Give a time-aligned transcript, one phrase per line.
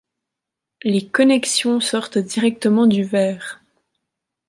[0.81, 3.61] Les connexions sortent directement du verre.